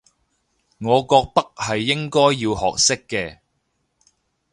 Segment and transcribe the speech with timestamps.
[0.79, 3.37] 我覺得係應該要學識嘅